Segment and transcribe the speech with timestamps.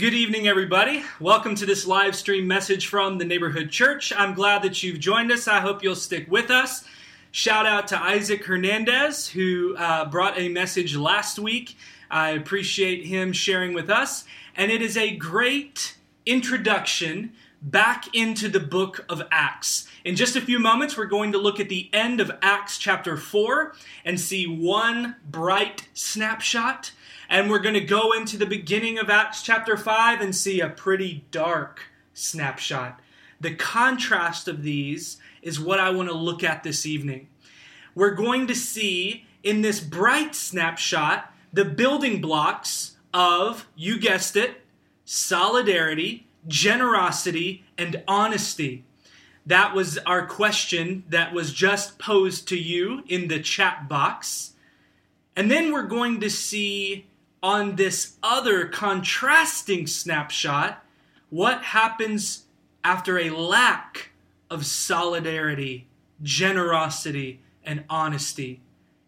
[0.00, 1.04] Good evening, everybody.
[1.20, 4.14] Welcome to this live stream message from the Neighborhood Church.
[4.16, 5.46] I'm glad that you've joined us.
[5.46, 6.84] I hope you'll stick with us.
[7.32, 11.76] Shout out to Isaac Hernandez, who uh, brought a message last week.
[12.10, 14.24] I appreciate him sharing with us.
[14.56, 19.86] And it is a great introduction back into the book of Acts.
[20.02, 23.18] In just a few moments, we're going to look at the end of Acts chapter
[23.18, 23.74] 4
[24.06, 26.92] and see one bright snapshot.
[27.30, 30.68] And we're going to go into the beginning of Acts chapter 5 and see a
[30.68, 32.98] pretty dark snapshot.
[33.40, 37.28] The contrast of these is what I want to look at this evening.
[37.94, 44.62] We're going to see in this bright snapshot the building blocks of, you guessed it,
[45.04, 48.82] solidarity, generosity, and honesty.
[49.46, 54.54] That was our question that was just posed to you in the chat box.
[55.36, 57.06] And then we're going to see
[57.42, 60.84] on this other contrasting snapshot
[61.30, 62.44] what happens
[62.82, 64.10] after a lack
[64.50, 65.86] of solidarity,
[66.22, 68.60] generosity, and honesty.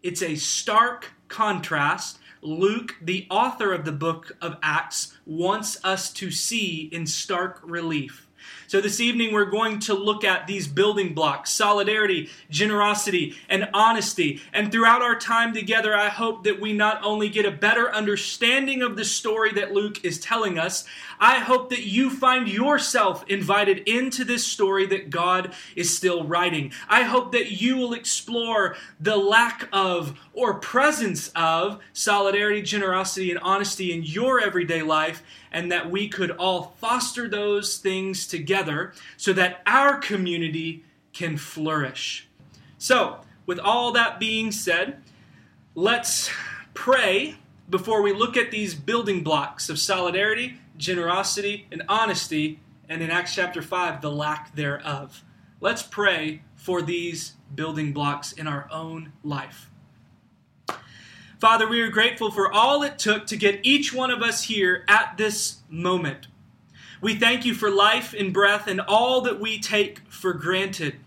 [0.02, 6.32] It's a stark contrast Luke, the author of the book of Acts, wants us to
[6.32, 8.26] see in stark relief.
[8.72, 14.40] So, this evening, we're going to look at these building blocks solidarity, generosity, and honesty.
[14.50, 18.80] And throughout our time together, I hope that we not only get a better understanding
[18.80, 20.86] of the story that Luke is telling us,
[21.20, 26.72] I hope that you find yourself invited into this story that God is still writing.
[26.88, 33.40] I hope that you will explore the lack of or presence of solidarity, generosity, and
[33.40, 39.32] honesty in your everyday life and that we could all foster those things together so
[39.32, 42.26] that our community can flourish.
[42.78, 45.02] So, with all that being said,
[45.74, 46.30] let's
[46.74, 47.36] pray
[47.68, 53.34] before we look at these building blocks of solidarity, generosity, and honesty, and in Acts
[53.34, 55.22] chapter 5, the lack thereof.
[55.60, 59.70] Let's pray for these building blocks in our own life.
[61.42, 64.84] Father, we are grateful for all it took to get each one of us here
[64.86, 66.28] at this moment.
[67.00, 71.00] We thank you for life and breath and all that we take for granted.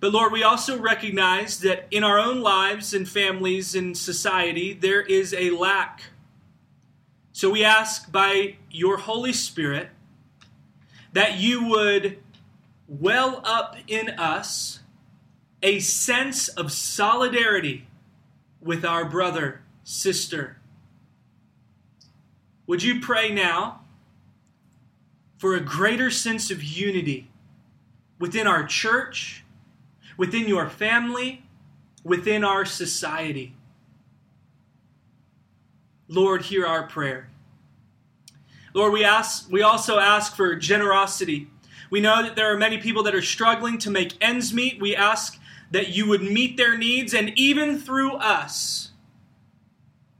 [0.00, 5.02] But Lord, we also recognize that in our own lives and families and society, there
[5.02, 6.04] is a lack.
[7.32, 9.90] So we ask by your Holy Spirit
[11.12, 12.20] that you would
[12.88, 14.80] well up in us
[15.62, 17.86] a sense of solidarity
[18.64, 20.56] with our brother, sister.
[22.66, 23.82] Would you pray now
[25.36, 27.28] for a greater sense of unity
[28.18, 29.44] within our church,
[30.16, 31.42] within your family,
[32.02, 33.54] within our society?
[36.08, 37.28] Lord, hear our prayer.
[38.72, 41.48] Lord, we ask we also ask for generosity.
[41.90, 44.80] We know that there are many people that are struggling to make ends meet.
[44.80, 45.38] We ask
[45.74, 48.92] that you would meet their needs, and even through us,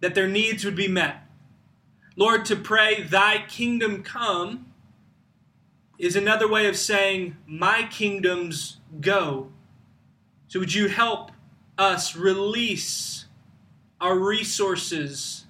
[0.01, 1.29] that their needs would be met.
[2.17, 4.67] Lord, to pray, Thy kingdom come,
[5.97, 9.53] is another way of saying, My kingdoms go.
[10.49, 11.31] So would you help
[11.79, 13.27] us release
[14.01, 15.45] our resources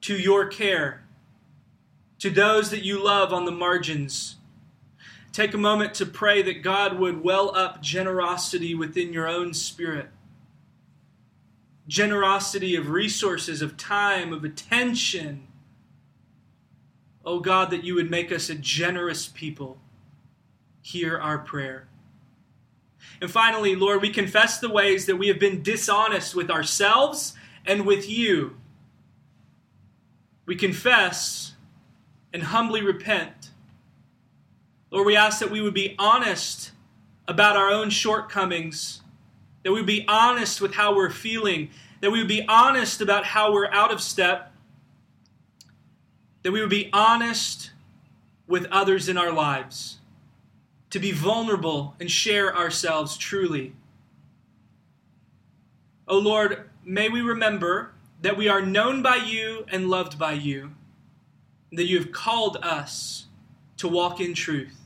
[0.00, 1.04] to your care,
[2.18, 4.36] to those that you love on the margins?
[5.32, 10.08] Take a moment to pray that God would well up generosity within your own spirit.
[11.86, 15.46] Generosity of resources, of time, of attention.
[17.24, 19.78] Oh God, that you would make us a generous people.
[20.82, 21.86] Hear our prayer.
[23.20, 27.86] And finally, Lord, we confess the ways that we have been dishonest with ourselves and
[27.86, 28.56] with you.
[30.46, 31.54] We confess
[32.32, 33.39] and humbly repent
[34.90, 36.72] Lord, we ask that we would be honest
[37.28, 39.02] about our own shortcomings,
[39.62, 41.70] that we would be honest with how we're feeling,
[42.00, 44.52] that we would be honest about how we're out of step,
[46.42, 47.70] that we would be honest
[48.48, 49.98] with others in our lives,
[50.90, 53.74] to be vulnerable and share ourselves truly.
[56.08, 57.92] O oh Lord, may we remember
[58.22, 60.72] that we are known by you and loved by you,
[61.70, 63.26] that you have called us
[63.76, 64.79] to walk in truth.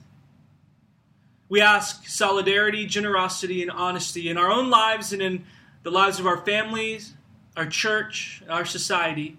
[1.54, 5.44] We ask solidarity, generosity, and honesty in our own lives and in
[5.84, 7.14] the lives of our families,
[7.56, 9.36] our church, our society.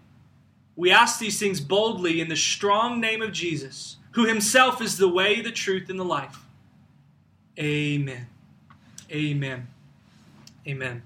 [0.77, 5.09] We ask these things boldly in the strong name of Jesus, who himself is the
[5.09, 6.37] way, the truth, and the life.
[7.59, 8.27] Amen.
[9.11, 9.67] Amen.
[10.65, 11.03] Amen.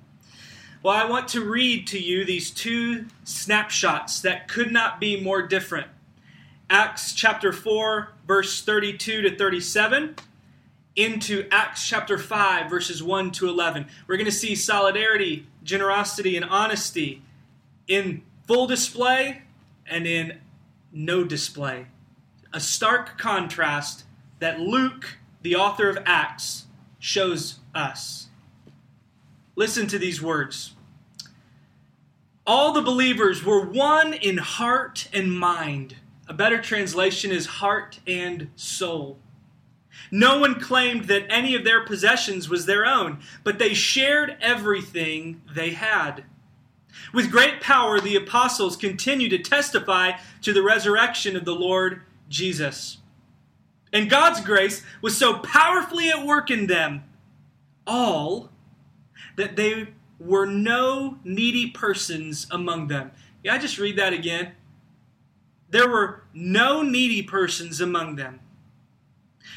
[0.84, 5.42] Well, I want to read to you these two snapshots that could not be more
[5.42, 5.88] different.
[6.70, 10.16] Acts chapter 4, verse 32 to 37,
[11.00, 13.88] into Acts chapter 5, verses 1 to 11.
[14.06, 17.22] We're going to see solidarity, generosity, and honesty
[17.88, 19.44] in full display
[19.88, 20.40] and in
[20.92, 21.86] no display.
[22.52, 24.04] A stark contrast
[24.40, 26.66] that Luke, the author of Acts,
[27.00, 28.28] shows us.
[29.56, 30.76] Listen to these words.
[32.46, 35.96] All the believers were one in heart and mind.
[36.28, 39.18] A better translation is heart and soul.
[40.12, 45.42] No one claimed that any of their possessions was their own, but they shared everything
[45.54, 46.24] they had.
[47.14, 52.98] With great power, the apostles continued to testify to the resurrection of the Lord Jesus.
[53.92, 57.04] And God's grace was so powerfully at work in them
[57.88, 58.50] all
[59.36, 59.88] that they
[60.20, 63.12] were no needy persons among them.
[63.44, 64.52] Yeah, I just read that again.
[65.70, 68.40] There were no needy persons among them.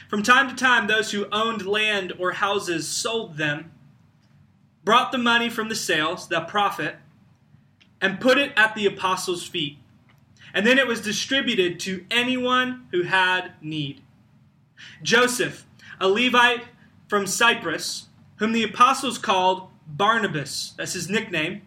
[0.08, 3.72] From time to time, those who owned land or houses sold them,
[4.84, 6.96] brought the money from the sales, the profit,
[8.00, 9.78] and put it at the apostles' feet.
[10.52, 14.02] And then it was distributed to anyone who had need.
[15.02, 15.64] Joseph,
[16.00, 16.64] a Levite
[17.08, 21.62] from Cyprus, whom the apostles called Barnabas, that's his nickname,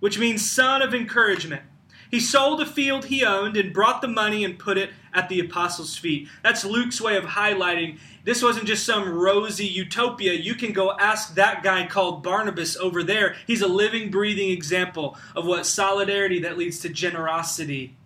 [0.00, 1.62] which means son of encouragement.
[2.10, 5.40] He sold a field he owned and brought the money and put it at the
[5.40, 6.28] apostles' feet.
[6.42, 10.32] That's Luke's way of highlighting this wasn't just some rosy utopia.
[10.32, 13.36] You can go ask that guy called Barnabas over there.
[13.46, 17.96] He's a living, breathing example of what solidarity that leads to generosity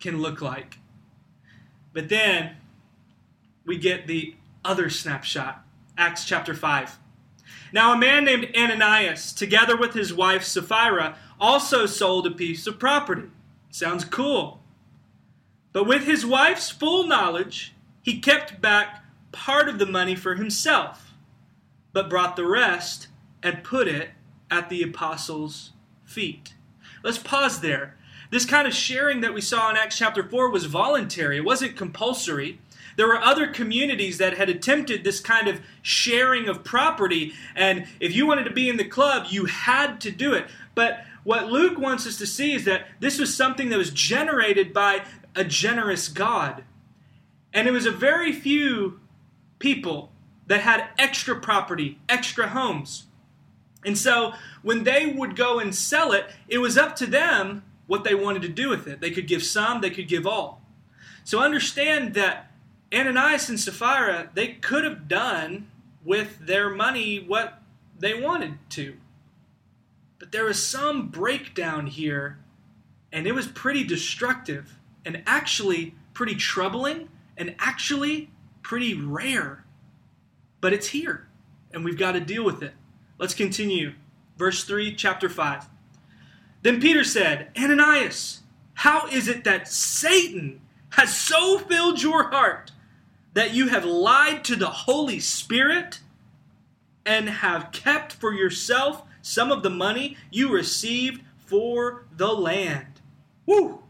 [0.00, 0.78] can look like.
[1.92, 2.56] But then
[3.64, 4.34] we get the
[4.64, 5.64] other snapshot
[5.96, 6.98] Acts chapter 5.
[7.72, 12.78] Now, a man named Ananias, together with his wife Sapphira, also sold a piece of
[12.78, 13.28] property.
[13.68, 14.62] Sounds cool.
[15.72, 21.12] But with his wife's full knowledge, he kept back part of the money for himself,
[21.92, 23.08] but brought the rest
[23.42, 24.10] and put it
[24.50, 25.72] at the apostles'
[26.04, 26.54] feet.
[27.02, 27.96] Let's pause there.
[28.30, 31.76] This kind of sharing that we saw in Acts chapter 4 was voluntary, it wasn't
[31.76, 32.60] compulsory.
[32.96, 38.14] There were other communities that had attempted this kind of sharing of property, and if
[38.14, 40.46] you wanted to be in the club, you had to do it.
[40.74, 44.72] But what Luke wants us to see is that this was something that was generated
[44.72, 45.04] by
[45.34, 46.64] a generous God.
[47.52, 49.00] And it was a very few
[49.58, 50.10] people
[50.46, 53.06] that had extra property, extra homes.
[53.84, 58.04] And so when they would go and sell it, it was up to them what
[58.04, 59.00] they wanted to do with it.
[59.00, 60.62] They could give some, they could give all.
[61.24, 62.50] So understand that
[62.92, 65.68] Ananias and Sapphira, they could have done
[66.04, 67.62] with their money what
[67.98, 68.96] they wanted to.
[70.22, 72.38] But there was some breakdown here,
[73.10, 78.30] and it was pretty destructive, and actually pretty troubling, and actually
[78.62, 79.64] pretty rare.
[80.60, 81.26] But it's here,
[81.72, 82.74] and we've got to deal with it.
[83.18, 83.94] Let's continue.
[84.36, 85.64] Verse 3, chapter 5.
[86.62, 88.42] Then Peter said, Ananias,
[88.74, 90.60] how is it that Satan
[90.90, 92.70] has so filled your heart
[93.34, 95.98] that you have lied to the Holy Spirit
[97.04, 103.00] and have kept for yourself some of the money you received for the land.
[103.46, 103.82] Woo!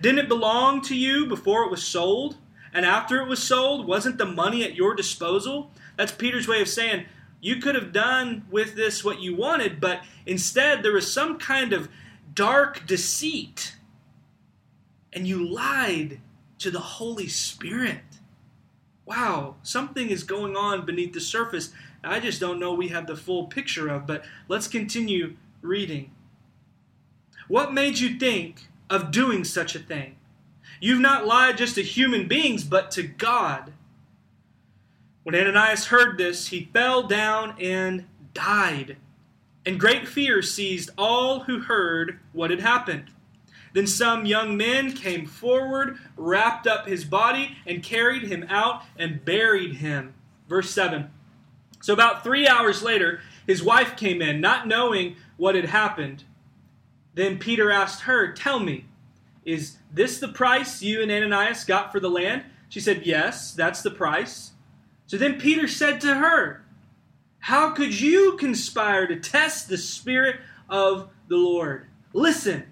[0.00, 2.36] Didn't it belong to you before it was sold?
[2.74, 5.70] And after it was sold, wasn't the money at your disposal?
[5.96, 7.06] That's Peter's way of saying,
[7.40, 11.72] you could have done with this what you wanted, but instead there was some kind
[11.72, 11.88] of
[12.34, 13.76] dark deceit.
[15.12, 16.20] And you lied
[16.58, 18.02] to the Holy Spirit
[19.06, 21.72] wow, something is going on beneath the surface.
[22.06, 26.12] I just don't know we have the full picture of, but let's continue reading.
[27.48, 30.16] What made you think of doing such a thing?
[30.80, 33.72] You've not lied just to human beings, but to God.
[35.22, 38.96] When Ananias heard this, he fell down and died.
[39.64, 43.10] And great fear seized all who heard what had happened.
[43.72, 49.24] Then some young men came forward, wrapped up his body, and carried him out and
[49.24, 50.14] buried him.
[50.48, 51.10] Verse 7.
[51.80, 56.24] So about three hours later, his wife came in, not knowing what had happened.
[57.14, 58.86] Then Peter asked her, Tell me,
[59.44, 62.42] is this the price you and Ananias got for the land?
[62.68, 64.52] She said, Yes, that's the price.
[65.06, 66.64] So then Peter said to her,
[67.38, 71.86] How could you conspire to test the Spirit of the Lord?
[72.12, 72.64] Listen.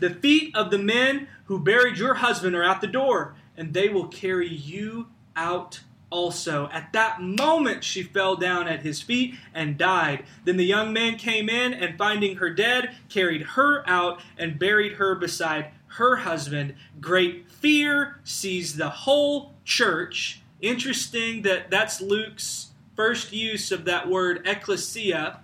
[0.00, 3.88] The feet of the men who buried your husband are at the door, and they
[3.88, 5.80] will carry you out
[6.14, 6.68] also.
[6.72, 10.24] At that moment, she fell down at his feet and died.
[10.44, 14.92] Then the young man came in, and finding her dead, carried her out and buried
[14.92, 16.76] her beside her husband.
[17.00, 20.40] Great fear sees the whole church.
[20.60, 25.40] Interesting that that's Luke's first use of that word ecclesia,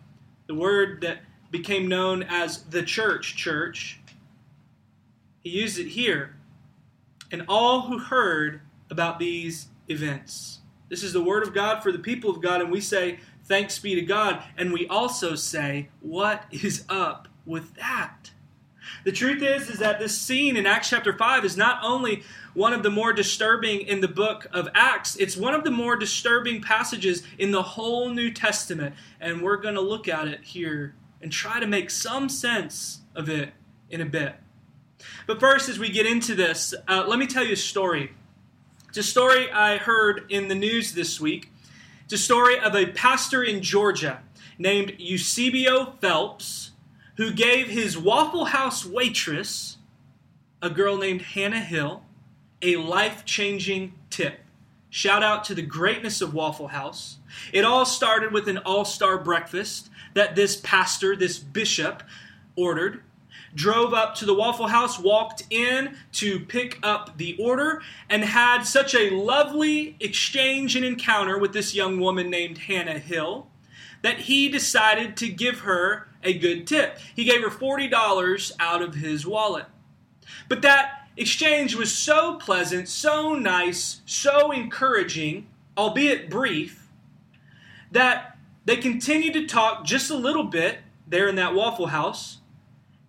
[0.46, 1.18] the word that
[1.50, 3.98] became known as the church, church.
[5.40, 6.36] He used it here.
[7.32, 10.59] And all who heard about these events.
[10.90, 13.78] This is the word of God for the people of God, and we say, Thanks
[13.78, 14.42] be to God.
[14.58, 18.32] And we also say, What is up with that?
[19.04, 22.72] The truth is, is that this scene in Acts chapter 5 is not only one
[22.72, 26.60] of the more disturbing in the book of Acts, it's one of the more disturbing
[26.60, 28.94] passages in the whole New Testament.
[29.20, 33.28] And we're going to look at it here and try to make some sense of
[33.28, 33.52] it
[33.90, 34.34] in a bit.
[35.26, 38.12] But first, as we get into this, uh, let me tell you a story.
[38.90, 41.52] It's a story I heard in the news this week.
[42.02, 44.20] It's a story of a pastor in Georgia
[44.58, 46.72] named Eusebio Phelps
[47.16, 49.76] who gave his Waffle House waitress,
[50.60, 52.02] a girl named Hannah Hill,
[52.62, 54.40] a life changing tip.
[54.88, 57.18] Shout out to the greatness of Waffle House.
[57.52, 62.02] It all started with an all star breakfast that this pastor, this bishop,
[62.56, 63.04] ordered.
[63.54, 68.62] Drove up to the Waffle House, walked in to pick up the order, and had
[68.62, 73.48] such a lovely exchange and encounter with this young woman named Hannah Hill
[74.02, 76.98] that he decided to give her a good tip.
[77.14, 79.66] He gave her $40 out of his wallet.
[80.48, 86.88] But that exchange was so pleasant, so nice, so encouraging, albeit brief,
[87.90, 92.38] that they continued to talk just a little bit there in that Waffle House.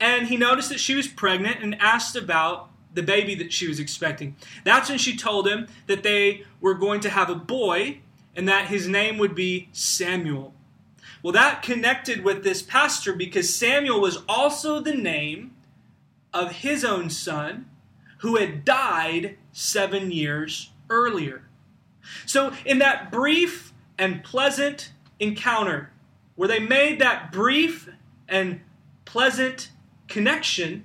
[0.01, 3.79] And he noticed that she was pregnant and asked about the baby that she was
[3.79, 4.35] expecting.
[4.65, 7.99] That's when she told him that they were going to have a boy
[8.35, 10.53] and that his name would be Samuel.
[11.21, 15.55] Well, that connected with this pastor because Samuel was also the name
[16.33, 17.67] of his own son
[18.19, 21.43] who had died seven years earlier.
[22.25, 25.91] So, in that brief and pleasant encounter,
[26.35, 27.89] where they made that brief
[28.27, 28.61] and
[29.05, 29.69] pleasant
[30.11, 30.83] connection,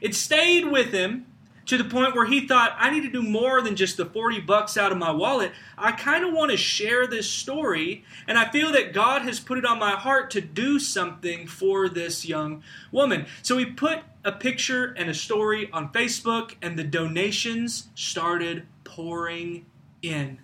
[0.00, 1.26] it stayed with him
[1.66, 4.40] to the point where he thought, I need to do more than just the 40
[4.40, 5.52] bucks out of my wallet.
[5.78, 9.56] I kind of want to share this story, and I feel that God has put
[9.56, 13.26] it on my heart to do something for this young woman.
[13.42, 19.66] So he put a picture and a story on Facebook, and the donations started pouring
[20.02, 20.40] in.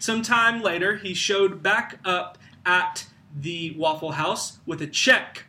[0.00, 3.06] Sometime later, he showed back up at
[3.38, 5.44] the Waffle House with a check.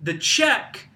[0.00, 0.88] The check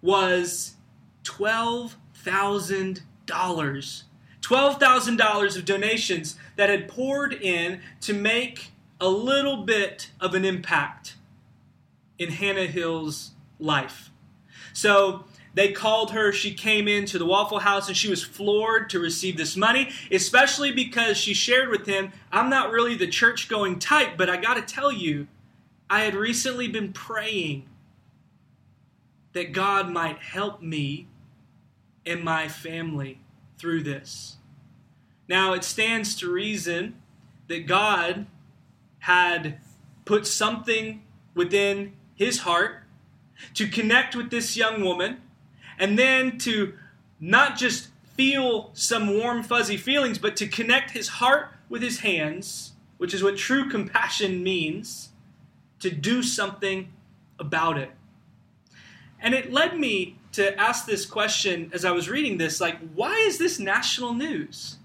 [0.00, 0.76] was
[1.24, 4.02] $12,000.
[4.40, 11.16] $12,000 of donations that had poured in to make a little bit of an impact
[12.18, 14.10] in Hannah Hill's life.
[14.72, 15.24] So
[15.54, 19.36] they called her, she came into the Waffle House, and she was floored to receive
[19.36, 24.16] this money, especially because she shared with him, I'm not really the church going type,
[24.16, 25.26] but I got to tell you,
[25.90, 27.66] I had recently been praying
[29.38, 31.06] that God might help me
[32.04, 33.20] and my family
[33.56, 34.38] through this.
[35.28, 36.96] Now, it stands to reason
[37.46, 38.26] that God
[38.98, 39.60] had
[40.04, 41.04] put something
[41.36, 42.82] within his heart
[43.54, 45.18] to connect with this young woman
[45.78, 46.74] and then to
[47.20, 52.72] not just feel some warm, fuzzy feelings, but to connect his heart with his hands,
[52.96, 55.10] which is what true compassion means,
[55.78, 56.92] to do something
[57.38, 57.92] about it.
[59.20, 63.14] And it led me to ask this question as I was reading this like, why
[63.26, 64.76] is this national news?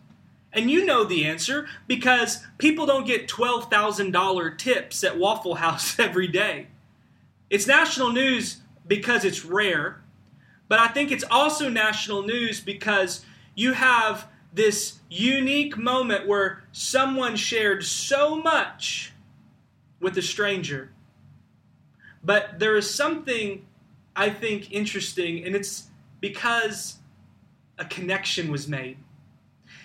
[0.52, 6.28] And you know the answer because people don't get $12,000 tips at Waffle House every
[6.28, 6.68] day.
[7.50, 10.02] It's national news because it's rare,
[10.68, 13.26] but I think it's also national news because
[13.56, 19.14] you have this unique moment where someone shared so much
[20.00, 20.92] with a stranger.
[22.24, 23.66] But there is something
[24.16, 25.90] I think, interesting, and it's
[26.20, 26.98] because
[27.78, 28.98] a connection was made.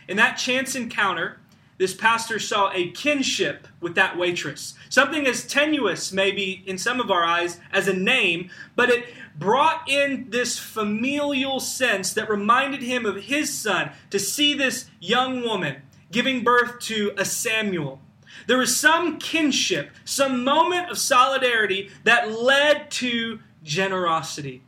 [0.07, 1.41] In that chance encounter,
[1.79, 4.75] this pastor saw a kinship with that waitress.
[4.89, 9.07] Something as tenuous, maybe in some of our eyes, as a name, but it
[9.39, 15.43] brought in this familial sense that reminded him of his son to see this young
[15.43, 15.77] woman
[16.11, 18.01] giving birth to a Samuel.
[18.47, 24.63] There was some kinship, some moment of solidarity that led to generosity.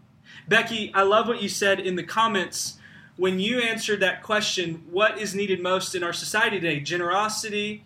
[0.46, 2.76] Becky, I love what you said in the comments
[3.16, 6.80] when you answered that question what is needed most in our society today?
[6.80, 7.84] Generosity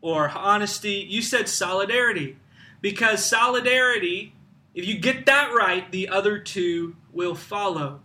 [0.00, 1.06] or honesty?
[1.08, 2.36] You said solidarity.
[2.80, 4.34] Because solidarity,
[4.74, 8.00] if you get that right, the other two will follow.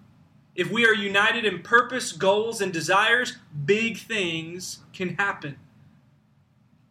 [0.58, 5.56] if we are united in purpose, goals, and desires, big things can happen.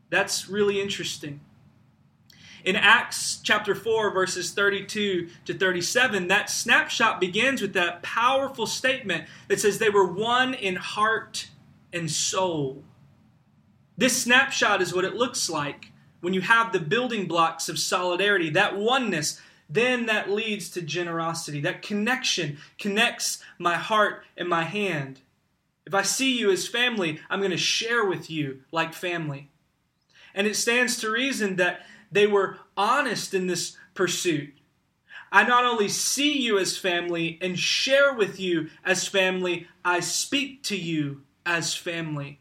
[0.09, 1.41] That's really interesting.
[2.67, 9.27] In Acts chapter 4, verses 32 to 37, that snapshot begins with that powerful statement
[9.47, 11.49] that says they were one in heart
[11.93, 12.83] and soul.
[13.97, 18.51] This snapshot is what it looks like when you have the building blocks of solidarity,
[18.51, 21.61] that oneness, then that leads to generosity.
[21.61, 25.21] That connection connects my heart and my hand.
[25.87, 29.51] If I see you as family, I'm going to share with you like family.
[30.35, 34.55] And it stands to reason that they were honest in this pursuit.
[35.33, 40.63] I not only see you as family and share with you as family, I speak
[40.65, 42.41] to you as family.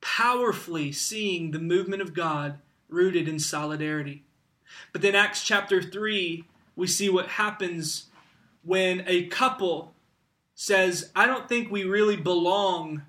[0.00, 4.24] Powerfully seeing the movement of God rooted in solidarity.
[4.92, 6.44] But then, Acts chapter 3,
[6.76, 8.06] we see what happens
[8.62, 9.94] when a couple
[10.54, 13.02] says, I don't think we really belong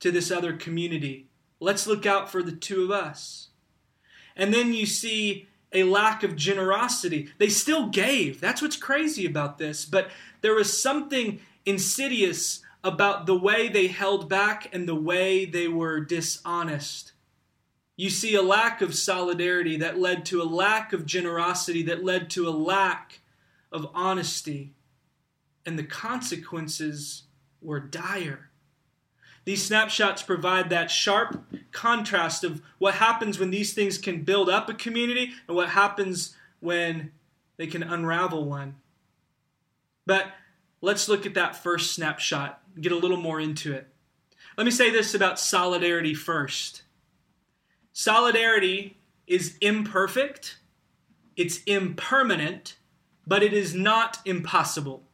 [0.00, 1.26] to this other community.
[1.58, 3.48] Let's look out for the two of us.
[4.36, 7.30] And then you see a lack of generosity.
[7.38, 8.40] They still gave.
[8.40, 9.84] That's what's crazy about this.
[9.84, 15.66] But there was something insidious about the way they held back and the way they
[15.66, 17.12] were dishonest.
[17.96, 22.30] You see a lack of solidarity that led to a lack of generosity, that led
[22.30, 23.20] to a lack
[23.72, 24.74] of honesty.
[25.64, 27.24] And the consequences
[27.60, 28.50] were dire.
[29.46, 34.68] These snapshots provide that sharp contrast of what happens when these things can build up
[34.68, 37.12] a community and what happens when
[37.56, 38.74] they can unravel one.
[40.04, 40.32] But
[40.80, 43.86] let's look at that first snapshot, get a little more into it.
[44.56, 46.82] Let me say this about solidarity first.
[47.92, 48.96] Solidarity
[49.28, 50.58] is imperfect,
[51.36, 52.78] it's impermanent,
[53.24, 55.04] but it is not impossible.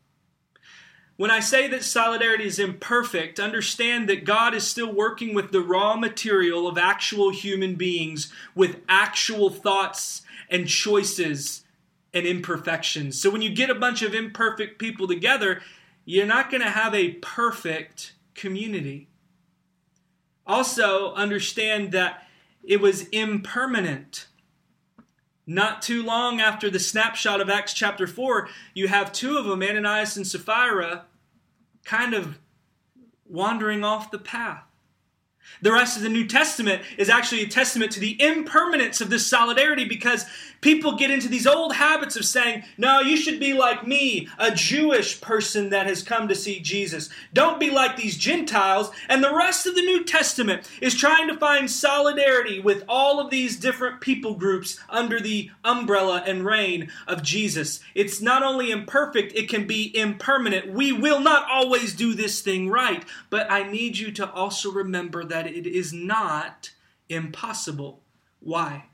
[1.17, 5.61] When I say that solidarity is imperfect, understand that God is still working with the
[5.61, 11.65] raw material of actual human beings with actual thoughts and choices
[12.15, 13.21] and imperfections.
[13.21, 15.63] So when you get a bunch of imperfect people together,
[16.05, 19.09] you're not going to have a perfect community.
[20.47, 22.27] Also, understand that
[22.65, 24.27] it was impermanent.
[25.47, 29.63] Not too long after the snapshot of Acts chapter 4, you have two of them,
[29.63, 31.07] Ananias and Sapphira,
[31.85, 32.39] kind of
[33.27, 34.65] wandering off the path.
[35.61, 39.27] The rest of the New Testament is actually a testament to the impermanence of this
[39.27, 40.27] solidarity because
[40.61, 44.51] people get into these old habits of saying, No, you should be like me, a
[44.51, 47.11] Jewish person that has come to see Jesus.
[47.33, 48.91] Don't be like these Gentiles.
[49.09, 53.31] And the rest of the New Testament is trying to find solidarity with all of
[53.31, 57.81] these different people groups under the umbrella and reign of Jesus.
[57.95, 60.73] It's not only imperfect, it can be impermanent.
[60.73, 65.25] We will not always do this thing right, but I need you to also remember
[65.33, 66.73] that it is not
[67.09, 68.03] impossible.
[68.41, 68.85] Why?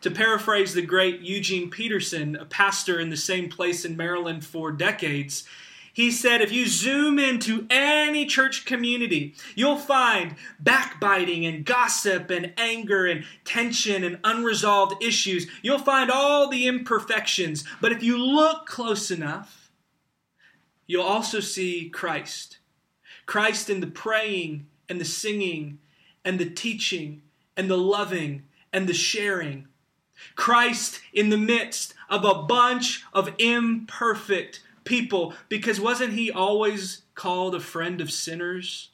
[0.00, 4.72] To paraphrase the great Eugene Peterson, a pastor in the same place in Maryland for
[4.72, 5.44] decades,
[5.92, 12.52] he said if you zoom into any church community, you'll find backbiting and gossip and
[12.56, 15.46] anger and tension and unresolved issues.
[15.62, 17.62] You'll find all the imperfections.
[17.80, 19.70] But if you look close enough,
[20.88, 22.58] you'll also see Christ.
[23.26, 25.78] Christ in the praying and the singing
[26.24, 27.22] and the teaching
[27.56, 29.68] and the loving and the sharing
[30.34, 37.54] Christ in the midst of a bunch of imperfect people because wasn't he always called
[37.54, 38.90] a friend of sinners?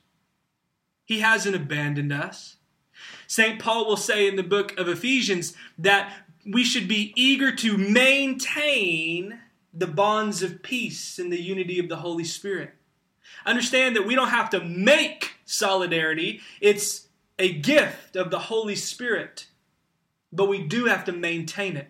[1.05, 2.57] He hasn't abandoned us.
[3.27, 3.59] St.
[3.59, 6.13] Paul will say in the book of Ephesians that
[6.47, 9.41] we should be eager to maintain
[9.73, 12.75] the bonds of peace and the unity of the Holy Spirit.
[13.47, 19.47] Understand that we don't have to make solidarity, it's a gift of the Holy Spirit
[20.35, 21.89] but we do have to maintain it.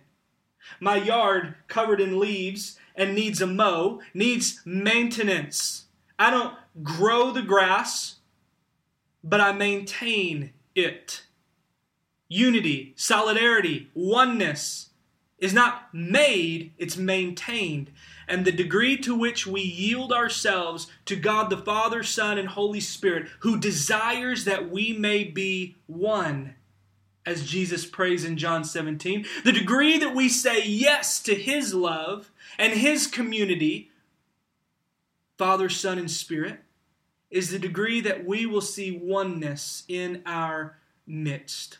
[0.78, 5.86] My yard covered in leaves and needs a mow needs maintenance.
[6.18, 8.16] I don't grow the grass,
[9.22, 11.22] but I maintain it.
[12.28, 14.90] Unity, solidarity, oneness
[15.38, 17.90] is not made, it's maintained.
[18.26, 22.80] And the degree to which we yield ourselves to God the Father, Son, and Holy
[22.80, 26.54] Spirit, who desires that we may be one
[27.26, 32.30] as Jesus prays in John 17, the degree that we say yes to His love
[32.58, 33.90] and His community,
[35.38, 36.60] Father, Son, and Spirit,
[37.30, 41.78] is the degree that we will see oneness in our midst.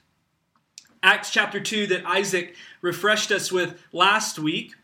[1.02, 4.74] Acts chapter 2, that Isaac refreshed us with last week,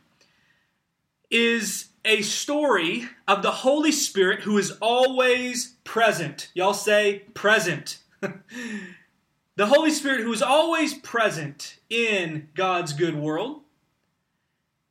[1.30, 6.50] is a story of the Holy Spirit who is always present.
[6.54, 7.98] Y'all say present.
[8.20, 13.60] the Holy Spirit who is always present in God's good world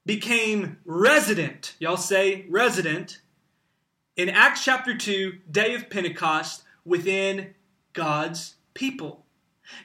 [0.05, 1.75] became resident.
[1.79, 3.21] Y'all say resident
[4.15, 7.53] in Acts chapter 2, day of Pentecost, within
[7.93, 9.25] God's people.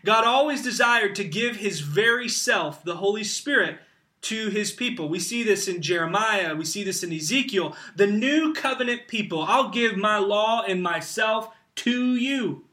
[0.04, 3.78] God always desired to give his very self, the Holy Spirit,
[4.24, 5.08] to his people.
[5.08, 7.76] We see this in Jeremiah, we see this in Ezekiel.
[7.96, 12.64] The new covenant people, I'll give my law and myself to you.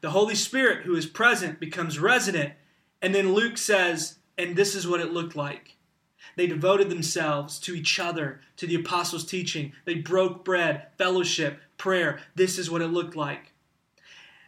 [0.00, 2.54] The Holy Spirit, who is present, becomes resident.
[3.00, 5.76] And then Luke says, and this is what it looked like.
[6.36, 9.72] They devoted themselves to each other, to the apostles' teaching.
[9.84, 12.20] They broke bread, fellowship, prayer.
[12.34, 13.52] This is what it looked like.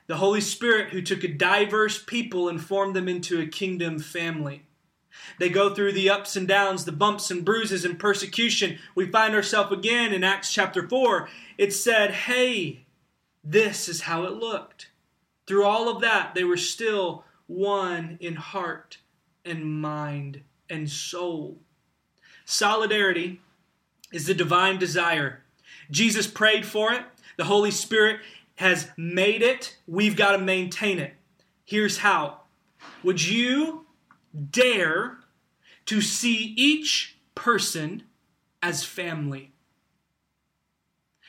[0.06, 4.62] The Holy Spirit, who took a diverse people and formed them into a kingdom family.
[5.38, 8.79] They go through the ups and downs, the bumps and bruises and persecution.
[8.94, 11.29] We find ourselves again in Acts chapter 4.
[11.59, 12.85] It said, Hey,
[13.42, 14.90] this is how it looked.
[15.46, 18.98] Through all of that, they were still one in heart
[19.44, 21.59] and mind and soul.
[22.44, 23.40] Solidarity
[24.12, 25.42] is the divine desire.
[25.90, 27.03] Jesus prayed for it.
[27.37, 28.20] The Holy Spirit
[28.57, 29.77] has made it.
[29.87, 31.14] We've got to maintain it.
[31.64, 32.40] Here's how.
[33.03, 33.84] Would you
[34.51, 35.18] dare
[35.87, 38.05] to see each person
[38.62, 39.53] as family?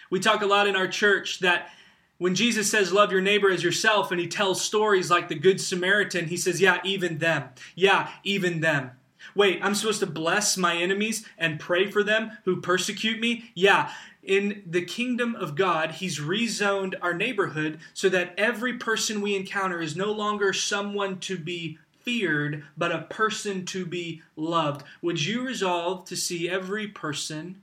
[0.10, 1.70] We talk a lot in our church that
[2.18, 5.60] when Jesus says, Love your neighbor as yourself, and he tells stories like the Good
[5.60, 7.50] Samaritan, he says, Yeah, even them.
[7.76, 8.92] Yeah, even them.
[9.34, 13.52] Wait, I'm supposed to bless my enemies and pray for them who persecute me?
[13.56, 13.92] Yeah.
[14.24, 19.82] In the kingdom of God, He's rezoned our neighborhood so that every person we encounter
[19.82, 24.86] is no longer someone to be feared, but a person to be loved.
[25.02, 27.62] Would you resolve to see every person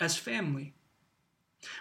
[0.00, 0.72] as family?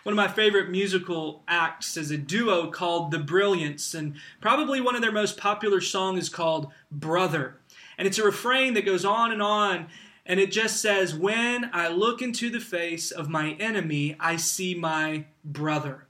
[0.04, 4.96] One of my favorite musical acts is a duo called The Brilliance, and probably one
[4.96, 7.58] of their most popular songs is called Brother.
[7.98, 9.88] And it's a refrain that goes on and on.
[10.26, 14.76] And it just says, When I look into the face of my enemy, I see
[14.76, 16.06] my brother.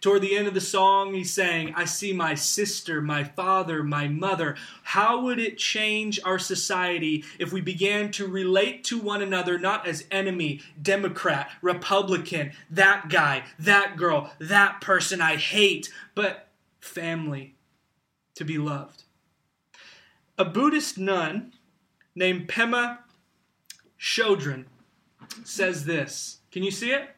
[0.00, 4.08] Toward the end of the song, he's saying, I see my sister, my father, my
[4.08, 4.56] mother.
[4.82, 9.86] How would it change our society if we began to relate to one another not
[9.86, 16.48] as enemy, Democrat, Republican, that guy, that girl, that person I hate, but
[16.80, 17.56] family
[18.36, 19.02] to be loved?
[20.38, 21.52] A Buddhist nun
[22.14, 23.00] named Pema
[24.00, 24.64] Chodron
[25.44, 26.38] says this.
[26.50, 27.10] Can you see it?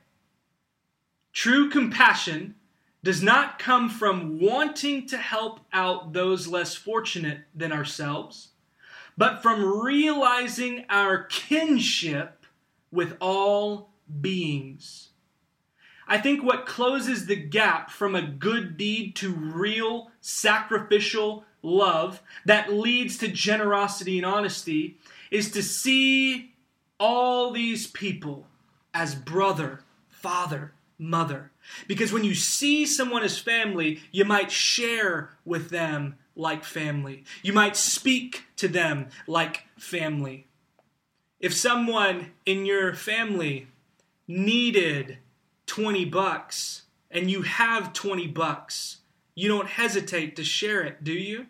[1.33, 2.57] True compassion
[3.05, 8.49] does not come from wanting to help out those less fortunate than ourselves,
[9.17, 12.47] but from realizing our kinship
[12.93, 15.09] with all beings.
[16.07, 22.73] I think what closes the gap from a good deed to real sacrificial love that
[22.73, 24.99] leads to generosity and honesty
[25.31, 26.55] is to see
[27.01, 28.47] all these people
[28.93, 31.51] as brother, father, mother.
[31.89, 37.25] Because when you see someone as family, you might share with them like family.
[37.43, 40.47] You might speak to them like family.
[41.41, 43.67] If someone in your family
[44.29, 45.19] needed
[45.67, 48.99] 20 bucks and you have 20 bucks,
[49.35, 51.47] you don't hesitate to share it, do you?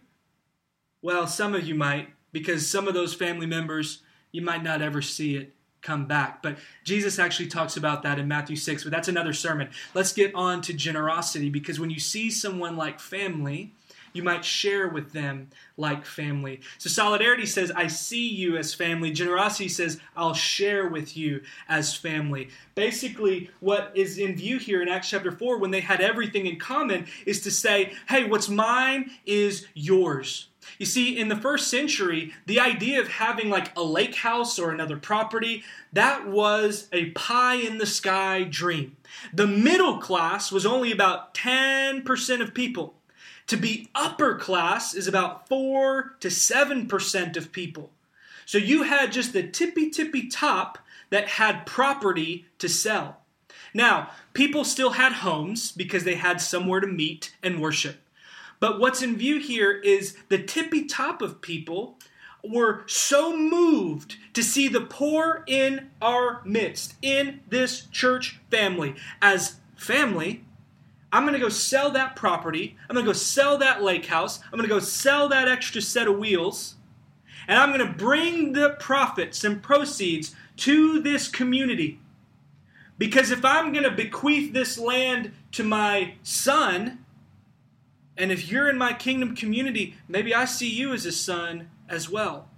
[1.02, 5.02] Well, some of you might, because some of those family members, you might not ever
[5.02, 6.42] see it come back.
[6.42, 9.68] But Jesus actually talks about that in Matthew 6, but that's another sermon.
[9.94, 13.72] Let's get on to generosity because when you see someone like family,
[14.12, 16.60] you might share with them like family.
[16.78, 19.10] So solidarity says, I see you as family.
[19.10, 22.50] Generosity says, I'll share with you as family.
[22.74, 26.58] Basically, what is in view here in Acts chapter 4, when they had everything in
[26.58, 30.48] common, is to say, hey, what's mine is yours.
[30.78, 34.70] You see, in the first century, the idea of having like a lake house or
[34.70, 38.96] another property, that was a pie in the sky dream.
[39.32, 42.94] The middle class was only about 10% of people.
[43.48, 47.90] To be upper class is about 4 to 7% of people.
[48.46, 50.78] So you had just the tippy tippy top
[51.10, 53.18] that had property to sell.
[53.74, 58.01] Now, people still had homes because they had somewhere to meet and worship.
[58.62, 61.98] But what's in view here is the tippy top of people
[62.44, 69.56] were so moved to see the poor in our midst, in this church family, as
[69.74, 70.44] family.
[71.12, 72.76] I'm going to go sell that property.
[72.88, 74.38] I'm going to go sell that lake house.
[74.44, 76.76] I'm going to go sell that extra set of wheels.
[77.48, 81.98] And I'm going to bring the profits and proceeds to this community.
[82.96, 87.01] Because if I'm going to bequeath this land to my son,
[88.16, 92.08] and if you're in my kingdom community, maybe I see you as a son as
[92.10, 92.48] well.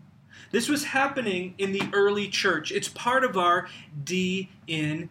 [0.51, 2.71] This was happening in the early church.
[2.71, 3.69] It's part of our
[4.05, 5.09] DNA.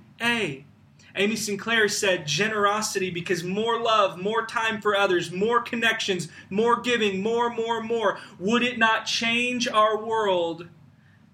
[1.16, 7.22] Amy Sinclair said generosity because more love, more time for others, more connections, more giving,
[7.22, 8.20] more, more, more.
[8.40, 10.68] Would it not change our world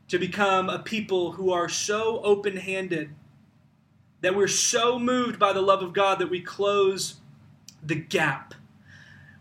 [0.10, 3.12] to become a people who are so open handed
[4.22, 7.15] that we're so moved by the love of God that we close
[7.82, 8.54] the gap?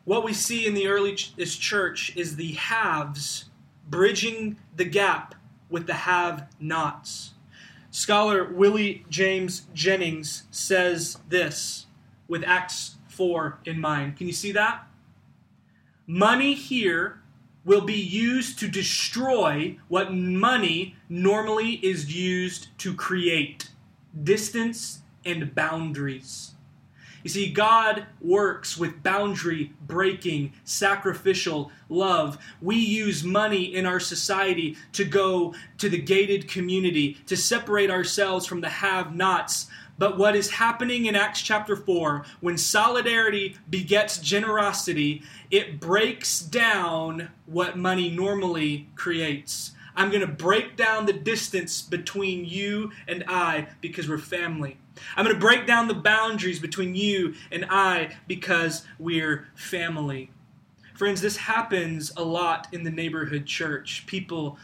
[0.09, 3.51] What we see in the early church is the haves
[3.91, 5.35] bridging the gap
[5.69, 7.35] with the have nots.
[7.91, 11.89] Scholar Willie James Jennings says this
[12.27, 14.17] with Acts 4 in mind.
[14.17, 14.89] Can you see that?
[16.07, 17.21] Money here
[17.67, 23.69] will be used to destroy what money normally is used to create
[24.25, 26.55] distance and boundaries.
[27.29, 32.39] You see, God works with boundary breaking, sacrificial love.
[32.63, 38.47] We use money in our society to go to the gated community, to separate ourselves
[38.47, 39.67] from the have nots.
[39.99, 47.29] But what is happening in Acts chapter 4, when solidarity begets generosity, it breaks down
[47.45, 49.73] what money normally creates.
[49.95, 54.79] I'm going to break down the distance between you and I because we're family.
[55.17, 60.31] I'm going to break down the boundaries between you and I because we're family.
[60.95, 64.05] Friends, this happens a lot in the neighborhood church.
[64.07, 64.59] People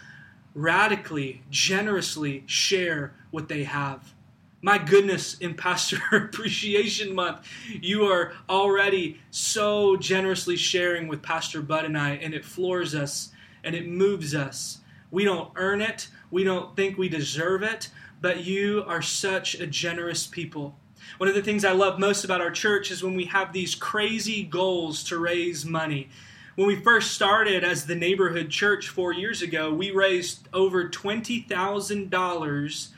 [0.54, 4.14] radically, generously share what they have.
[4.62, 11.84] My goodness, in Pastor Appreciation Month, you are already so generously sharing with Pastor Bud
[11.84, 13.30] and I, and it floors us
[13.62, 14.78] and it moves us.
[15.10, 16.08] We don't earn it.
[16.30, 17.90] We don't think we deserve it.
[18.24, 20.78] But you are such a generous people.
[21.18, 23.74] One of the things I love most about our church is when we have these
[23.74, 26.08] crazy goals to raise money.
[26.54, 32.88] When we first started as the neighborhood church four years ago, we raised over $20,000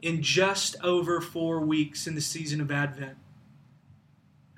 [0.00, 3.18] in just over four weeks in the season of Advent.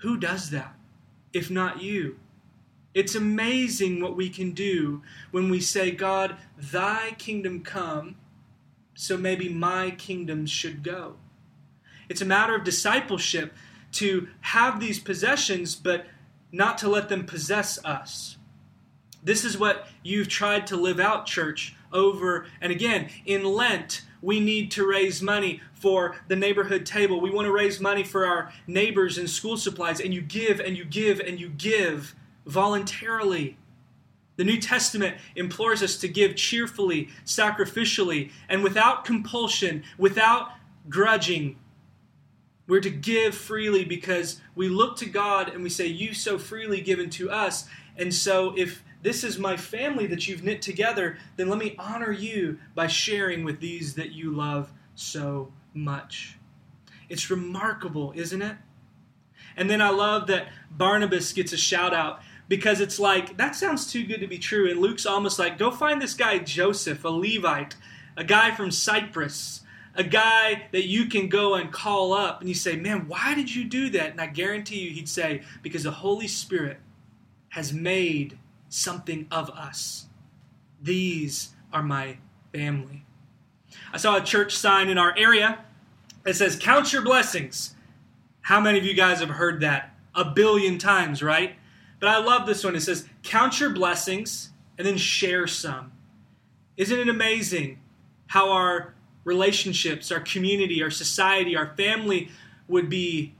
[0.02, 0.76] Who does that
[1.32, 2.20] if not you?
[2.94, 8.14] It's amazing what we can do when we say, God, thy kingdom come,
[8.96, 11.16] so maybe my kingdom should go.
[12.08, 13.52] It's a matter of discipleship
[13.92, 16.06] to have these possessions, but
[16.50, 18.36] not to let them possess us.
[19.22, 23.08] This is what you've tried to live out, church, over and again.
[23.24, 27.20] In Lent, we need to raise money for the neighborhood table.
[27.20, 30.76] We want to raise money for our neighbors and school supplies, and you give and
[30.76, 32.14] you give and you give
[32.46, 33.56] voluntarily.
[34.36, 40.50] The New Testament implores us to give cheerfully, sacrificially, and without compulsion, without
[40.88, 41.56] grudging.
[42.66, 46.80] We're to give freely because we look to God and we say, You so freely
[46.80, 47.68] given to us.
[47.96, 52.10] And so, if this is my family that you've knit together, then let me honor
[52.10, 56.36] you by sharing with these that you love so much.
[57.08, 58.56] It's remarkable, isn't it?
[59.56, 63.90] And then I love that Barnabas gets a shout out because it's like that sounds
[63.90, 64.70] too good to be true.
[64.70, 67.76] And luke's almost like go find this guy joseph a levite
[68.16, 69.62] a guy from cyprus
[69.94, 72.40] a guy that you can go and call up.
[72.40, 74.10] And you say man why did you do that?
[74.10, 76.78] And i guarantee you he'd say because the holy spirit
[77.50, 80.06] has made something of us.
[80.82, 82.18] These are my
[82.52, 83.04] family.
[83.92, 85.64] I saw a church sign in our area
[86.24, 87.74] that says count your blessings.
[88.42, 89.94] How many of you guys have heard that?
[90.14, 91.56] A billion times right
[91.98, 92.76] but I love this one.
[92.76, 95.92] It says, Count your blessings and then share some.
[96.76, 97.80] Isn't it amazing
[98.26, 102.30] how our relationships, our community, our society, our family
[102.68, 103.34] would be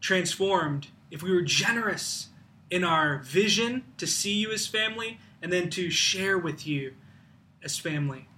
[0.00, 2.28] transformed if we were generous
[2.70, 6.94] in our vision to see you as family and then to share with you
[7.62, 8.28] as family?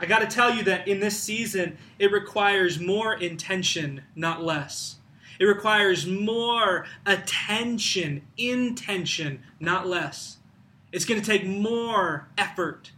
[0.00, 4.96] I got to tell you that in this season, it requires more intention, not less.
[5.42, 10.36] It requires more attention, intention, not less.
[10.92, 12.92] It's going to take more effort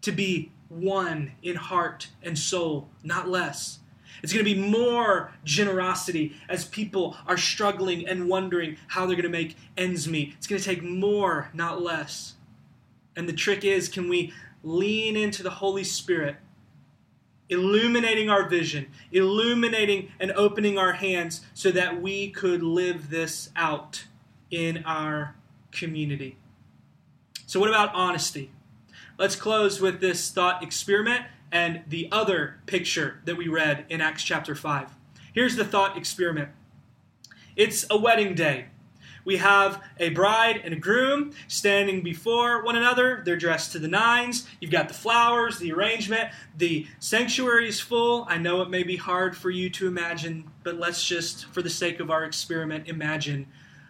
[0.00, 3.78] to be one in heart and soul, not less.
[4.20, 9.22] It's going to be more generosity as people are struggling and wondering how they're going
[9.22, 10.34] to make ends meet.
[10.38, 12.34] It's going to take more, not less.
[13.14, 14.32] And the trick is can we
[14.64, 16.34] lean into the Holy Spirit
[17.50, 24.04] illuminating our vision, illuminating and opening our hands so that we could live this out
[24.50, 25.34] in our
[25.72, 26.36] community.
[27.46, 28.50] So, what about honesty?
[29.18, 34.22] Let's close with this thought experiment and the other picture that we read in Acts
[34.22, 34.94] chapter 5.
[35.32, 36.50] Here's the thought experiment
[37.56, 38.66] it's a wedding day.
[39.24, 43.22] We have a bride and a groom standing before one another.
[43.24, 44.46] They're dressed to the nines.
[44.60, 46.30] You've got the flowers, the arrangement.
[46.56, 48.26] The sanctuary is full.
[48.28, 51.70] I know it may be hard for you to imagine, but let's just, for the
[51.70, 53.46] sake of our experiment, imagine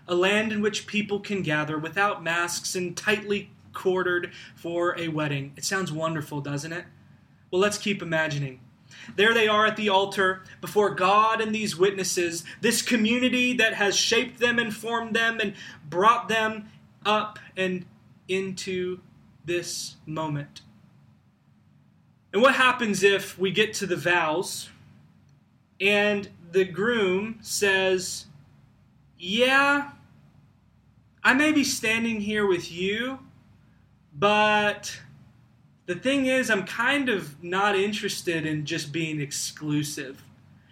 [0.09, 5.53] a land in which people can gather without masks and tightly quartered for a wedding.
[5.57, 6.85] It sounds wonderful, doesn't it?
[7.51, 8.61] Well, let's keep imagining.
[9.17, 13.97] There they are at the altar before God and these witnesses, this community that has
[13.97, 15.55] shaped them and formed them and
[15.89, 16.69] brought them
[17.05, 17.85] up and
[18.29, 19.01] into
[19.45, 20.63] this moment.
[22.33, 24.71] And what happens if we get to the vows
[25.81, 28.27] and the groom says,
[29.19, 29.91] Yeah,
[31.25, 33.19] I may be standing here with you,
[34.15, 35.01] but
[35.91, 40.23] the thing is, I'm kind of not interested in just being exclusive.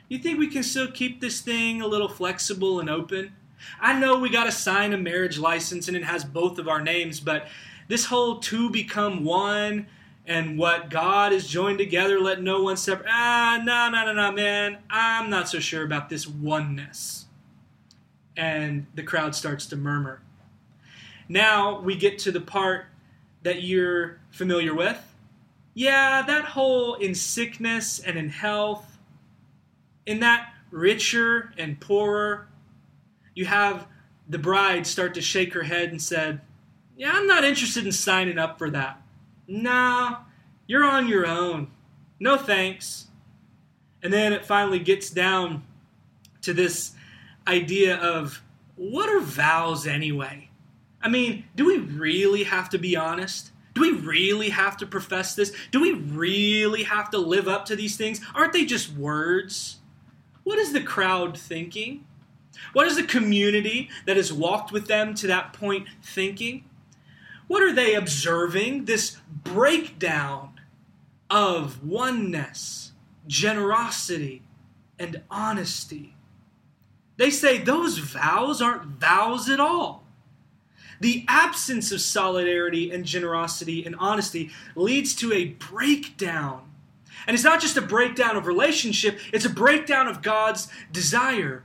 [0.09, 3.33] You think we can still keep this thing a little flexible and open?
[3.81, 6.81] I know we got to sign a marriage license and it has both of our
[6.81, 7.49] names, but
[7.89, 9.89] this whole two become one
[10.25, 13.09] and what God has joined together, let no one separate.
[13.11, 14.79] Ah, no, no, no, no, man.
[14.89, 17.27] I'm not so sure about this oneness.
[18.37, 20.23] And the crowd starts to murmur.
[21.29, 22.87] Now we get to the part
[23.43, 25.08] that you're familiar with
[25.79, 28.99] yeah, that whole in sickness and in health,
[30.07, 32.49] in that richer and poorer,
[33.37, 33.87] you have
[34.29, 36.41] the bride start to shake her head and said,
[36.97, 39.01] Yeah, I'm not interested in signing up for that.
[39.47, 40.17] No,
[40.67, 41.71] you're on your own.
[42.19, 43.07] No thanks.
[44.03, 45.63] And then it finally gets down
[46.43, 46.91] to this
[47.47, 48.43] idea of
[48.75, 50.51] what are vows anyway?
[51.01, 53.53] I mean, do we really have to be honest?
[53.79, 55.53] Do we really have to profess this?
[55.71, 58.21] Do we really have to live up to these things?
[58.35, 59.77] Aren't they just words?
[60.43, 62.05] What is the crowd thinking?
[62.73, 66.65] What is the community that has walked with them to that point thinking?
[67.47, 68.87] What are they observing?
[68.87, 70.61] This breakdown
[71.31, 72.91] of oneness,
[73.29, 74.43] generosity,
[74.99, 76.17] and honesty.
[77.17, 80.08] They say those vows aren't vows at all.
[81.01, 86.63] The absence of solidarity and generosity and honesty leads to a breakdown.
[87.27, 91.63] And it's not just a breakdown of relationship, it's a breakdown of God's desire.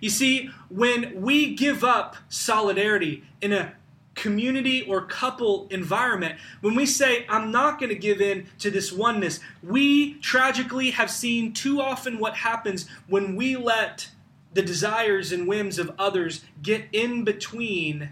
[0.00, 3.74] You see, when we give up solidarity in a
[4.14, 8.92] community or couple environment, when we say, I'm not going to give in to this
[8.92, 14.10] oneness, we tragically have seen too often what happens when we let
[14.52, 18.10] the desires and whims of others get in between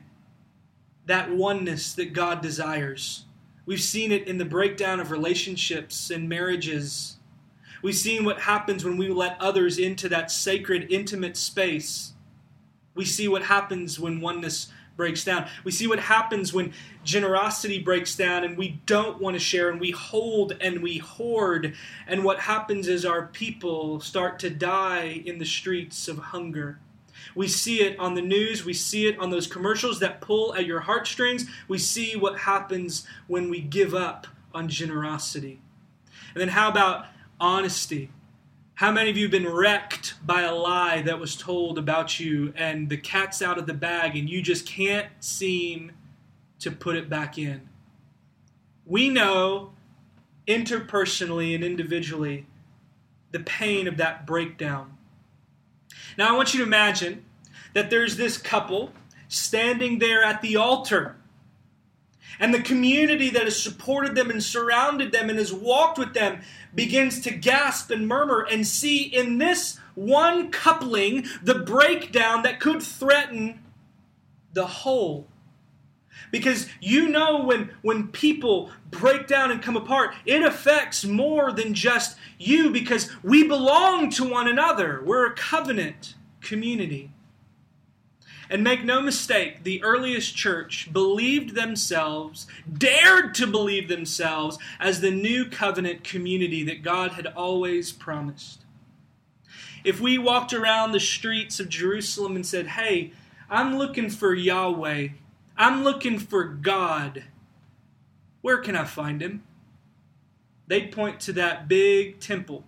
[1.06, 3.24] that oneness that God desires.
[3.64, 7.16] We've seen it in the breakdown of relationships and marriages.
[7.82, 12.12] We've seen what happens when we let others into that sacred, intimate space.
[12.94, 15.48] We see what happens when oneness breaks down.
[15.64, 16.72] We see what happens when
[17.04, 21.74] generosity breaks down and we don't want to share and we hold and we hoard.
[22.06, 26.78] And what happens is our people start to die in the streets of hunger.
[27.34, 28.64] We see it on the news.
[28.64, 31.46] We see it on those commercials that pull at your heartstrings.
[31.68, 35.60] We see what happens when we give up on generosity.
[36.34, 37.06] And then, how about
[37.40, 38.10] honesty?
[38.74, 42.52] How many of you have been wrecked by a lie that was told about you
[42.56, 45.92] and the cat's out of the bag and you just can't seem
[46.60, 47.68] to put it back in?
[48.86, 49.72] We know
[50.48, 52.46] interpersonally and individually
[53.30, 54.96] the pain of that breakdown.
[56.16, 57.24] Now, I want you to imagine
[57.74, 58.92] that there's this couple
[59.28, 61.16] standing there at the altar.
[62.38, 66.40] And the community that has supported them and surrounded them and has walked with them
[66.74, 72.82] begins to gasp and murmur and see in this one coupling the breakdown that could
[72.82, 73.60] threaten
[74.52, 75.28] the whole.
[76.32, 81.74] Because you know when, when people break down and come apart, it affects more than
[81.74, 85.02] just you because we belong to one another.
[85.04, 87.10] We're a covenant community.
[88.48, 95.10] And make no mistake, the earliest church believed themselves, dared to believe themselves as the
[95.10, 98.64] new covenant community that God had always promised.
[99.84, 103.12] If we walked around the streets of Jerusalem and said, Hey,
[103.50, 105.08] I'm looking for Yahweh,
[105.62, 107.24] I'm looking for God,
[108.40, 109.44] where can I find him?
[110.66, 112.64] They'd point to that big temple.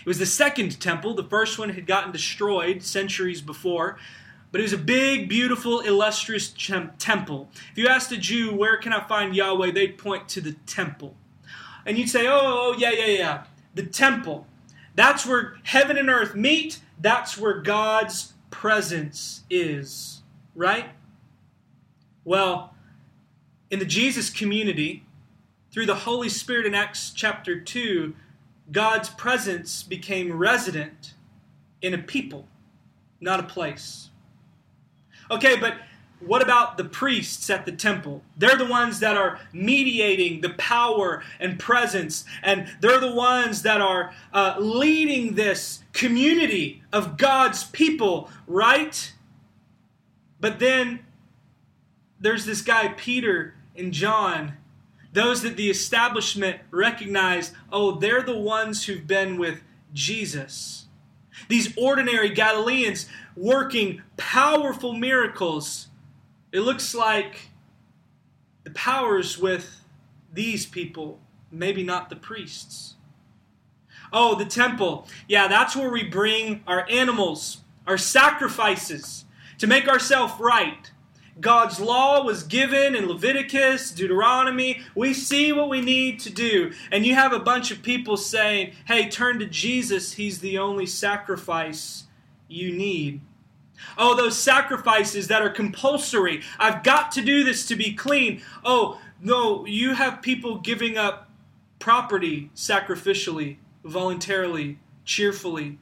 [0.00, 1.14] It was the second temple.
[1.14, 3.96] The first one had gotten destroyed centuries before.
[4.50, 6.52] But it was a big, beautiful, illustrious
[6.98, 7.48] temple.
[7.70, 11.14] If you asked a Jew, where can I find Yahweh, they'd point to the temple.
[11.86, 13.44] And you'd say, oh, oh, yeah, yeah, yeah,
[13.74, 14.46] the temple.
[14.96, 16.80] That's where heaven and earth meet.
[17.00, 20.22] That's where God's presence is,
[20.56, 20.86] right?
[22.24, 22.74] Well,
[23.70, 25.04] in the Jesus community,
[25.72, 28.14] through the Holy Spirit in Acts chapter 2,
[28.72, 31.14] God's presence became resident
[31.80, 32.46] in a people,
[33.20, 34.10] not a place.
[35.30, 35.74] Okay, but
[36.20, 38.22] what about the priests at the temple?
[38.36, 43.80] They're the ones that are mediating the power and presence, and they're the ones that
[43.80, 49.12] are uh, leading this community of God's people, right?
[50.40, 51.00] But then
[52.20, 54.54] there's this guy, Peter and John,
[55.12, 59.62] those that the establishment recognize, oh, they're the ones who've been with
[59.92, 60.86] Jesus.
[61.48, 65.88] These ordinary Galileans working powerful miracles
[66.52, 67.50] it looks like
[68.64, 69.84] the power's with
[70.32, 72.94] these people, maybe not the priests.
[74.12, 75.06] Oh, the temple.
[75.28, 79.24] Yeah, that's where we bring our animals, our sacrifices,
[79.58, 80.90] to make ourselves right.
[81.40, 84.82] God's law was given in Leviticus, Deuteronomy.
[84.94, 86.72] We see what we need to do.
[86.92, 90.12] And you have a bunch of people saying, hey, turn to Jesus.
[90.12, 92.04] He's the only sacrifice
[92.48, 93.20] you need.
[93.96, 96.42] Oh, those sacrifices that are compulsory.
[96.58, 98.42] I've got to do this to be clean.
[98.62, 101.30] Oh, no, you have people giving up
[101.78, 105.78] property sacrificially, voluntarily, cheerfully.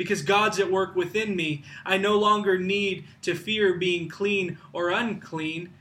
[0.00, 1.62] Because God's at work within me.
[1.84, 5.74] I no longer need to fear being clean or unclean.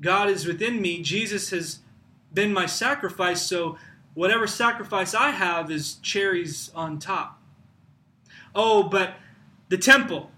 [0.00, 1.02] God is within me.
[1.02, 1.80] Jesus has
[2.32, 3.76] been my sacrifice, so
[4.14, 7.38] whatever sacrifice I have is cherries on top.
[8.54, 9.16] Oh, but
[9.68, 10.30] the temple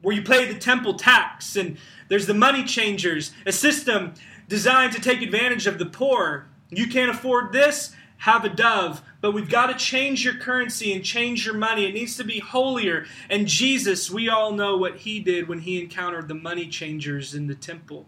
[0.00, 1.76] where you pay the temple tax, and
[2.08, 4.14] there's the money changers, a system
[4.48, 6.46] designed to take advantage of the poor.
[6.70, 9.02] You can't afford this, have a dove.
[9.22, 11.86] But we've got to change your currency and change your money.
[11.86, 13.06] It needs to be holier.
[13.30, 17.46] And Jesus, we all know what he did when he encountered the money changers in
[17.46, 18.06] the temple.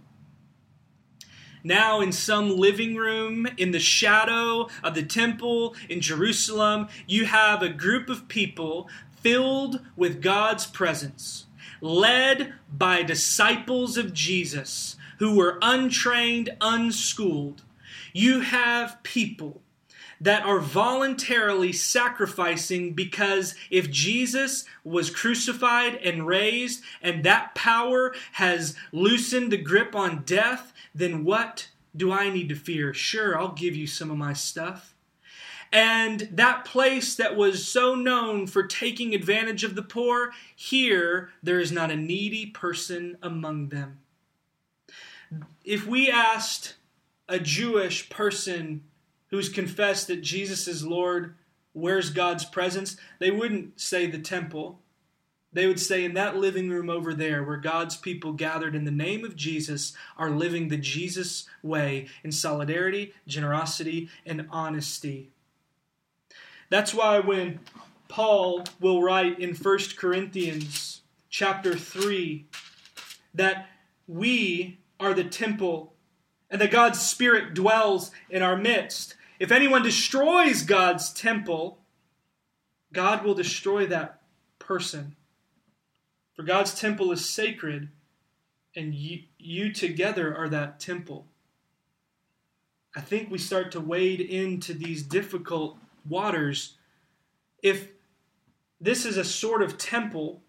[1.63, 7.63] Now, in some living room in the shadow of the temple in Jerusalem, you have
[7.63, 8.91] a group of people
[9.23, 11.47] filled with God's presence
[11.81, 17.63] led by disciples of Jesus who were untrained, unschooled.
[18.13, 19.63] You have people
[20.25, 28.75] that are voluntarily sacrificing because if Jesus was crucified and raised and that power has
[28.91, 32.95] loosened the grip on death, then what do I need to fear?
[32.95, 34.95] Sure, I'll give you some of my stuff.
[35.71, 41.61] And that place that was so known for taking advantage of the poor, here there
[41.61, 43.99] is not a needy person among them.
[45.67, 46.77] If we asked
[47.29, 48.85] a Jewish person
[49.35, 51.35] who's confessed that Jesus is Lord,
[51.73, 52.97] where's God's presence?
[53.19, 54.79] They wouldn't say the temple.
[55.53, 58.93] They would say in that living room over there, where God's people gathered in the
[58.93, 65.31] name of Jesus are living the Jesus way in solidarity, generosity, and honesty.
[66.71, 67.59] That's why when
[68.07, 72.47] Paul will write in 1 Corinthians chapter 3
[73.35, 73.69] that
[74.07, 75.93] we are the temple
[76.51, 79.17] and that God's Spirit dwells in our midst.
[79.45, 81.83] If anyone destroys God's temple,
[82.95, 84.23] God will destroy that
[84.59, 85.17] person.
[86.33, 87.91] For God's temple is sacred,
[88.75, 91.27] and you, you together are that temple.
[92.97, 95.77] I think we start to wade into these difficult
[96.09, 96.79] waters,
[97.63, 97.89] if
[98.81, 100.41] this is a sort of temple,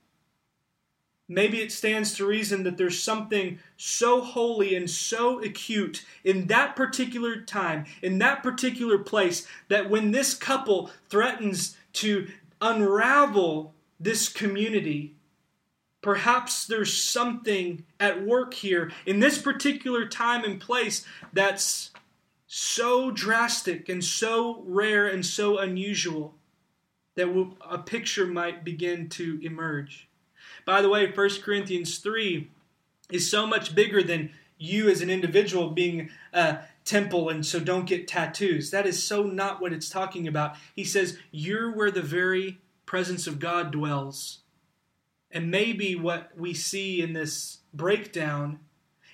[1.28, 6.76] maybe it stands to reason that there's something so holy and so acute in that
[6.76, 12.28] particular time, in that particular place, that when this couple threatens to
[12.62, 15.16] unravel this community,
[16.02, 21.92] perhaps there's something at work here in this particular time and place that's
[22.48, 26.36] so drastic and so rare and so unusual
[27.16, 27.28] that
[27.68, 30.08] a picture might begin to emerge.
[30.66, 32.50] By the way, 1 Corinthians 3
[33.12, 37.88] is so much bigger than you as an individual being a temple and so don't
[37.88, 38.72] get tattoos.
[38.72, 40.56] That is so not what it's talking about.
[40.76, 44.40] He says, You're where the very presence of God dwells.
[45.32, 48.60] And maybe what we see in this breakdown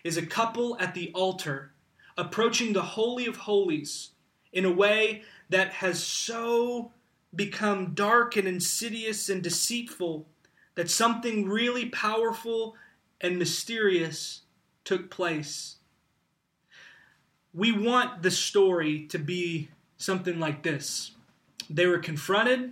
[0.04, 1.74] is a couple at the altar
[2.18, 4.12] approaching the Holy of Holies
[4.52, 6.92] in a way that has so
[7.34, 10.28] become dark and insidious and deceitful
[10.76, 12.76] that something really powerful
[13.20, 14.42] and mysterious
[14.84, 15.78] took place.
[17.54, 21.12] We want the story to be something like this.
[21.70, 22.72] They were confronted,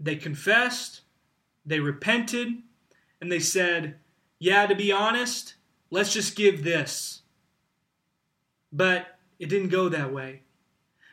[0.00, 1.02] they confessed,
[1.66, 2.48] they repented,
[3.20, 3.96] and they said,
[4.38, 5.54] Yeah, to be honest,
[5.90, 7.22] let's just give this.
[8.72, 10.42] But it didn't go that way.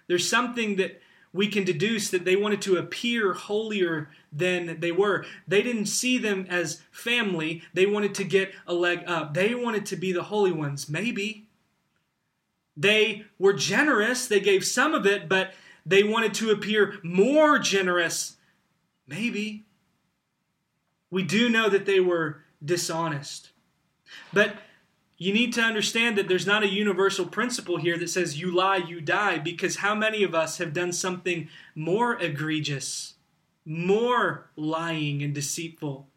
[0.08, 1.01] There's something that
[1.34, 5.26] we can deduce that they wanted to appear holier than they were.
[5.48, 7.64] They didn't see them as family.
[7.74, 9.34] They wanted to get a leg up.
[9.34, 11.48] They wanted to be the holy ones, maybe.
[12.76, 14.28] They were generous.
[14.28, 15.54] They gave some of it, but
[15.86, 18.38] they wanted to appear more generous,
[19.08, 19.66] maybe.
[21.10, 23.50] We do know that they were dishonest.
[24.34, 24.56] But
[25.22, 28.78] you need to understand that there's not a universal principle here that says you lie,
[28.78, 33.14] you die, because how many of us have done something more egregious,
[33.64, 36.08] more lying and deceitful?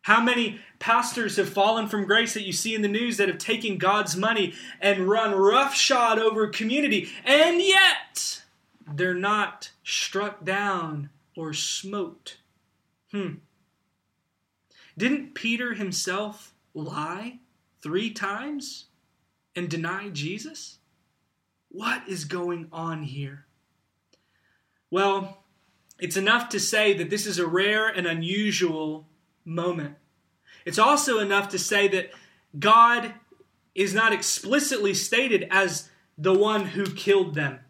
[0.00, 3.36] How many pastors have fallen from grace that you see in the news that have
[3.36, 8.42] taken God's money and run roughshod over community, and yet
[8.90, 12.38] they're not struck down or smote?
[13.12, 13.34] Hmm.
[14.96, 17.40] Didn't Peter himself lie?
[17.86, 18.86] Three times
[19.54, 20.78] and deny Jesus?
[21.68, 23.46] What is going on here?
[24.90, 25.44] Well,
[26.00, 29.06] it's enough to say that this is a rare and unusual
[29.44, 29.94] moment.
[30.64, 32.10] It's also enough to say that
[32.58, 33.14] God
[33.76, 37.60] is not explicitly stated as the one who killed them.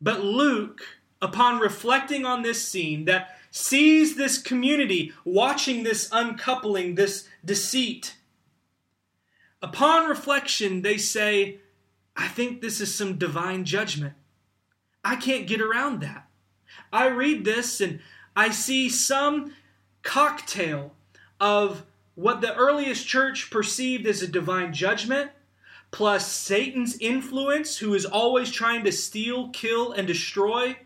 [0.00, 0.80] But Luke,
[1.20, 8.14] upon reflecting on this scene, that sees this community watching this uncoupling, this deceit,
[9.60, 11.58] Upon reflection, they say,
[12.16, 14.14] I think this is some divine judgment.
[15.04, 16.28] I can't get around that.
[16.92, 18.00] I read this and
[18.36, 19.54] I see some
[20.02, 20.94] cocktail
[21.40, 21.84] of
[22.14, 25.30] what the earliest church perceived as a divine judgment,
[25.90, 30.76] plus Satan's influence, who is always trying to steal, kill, and destroy,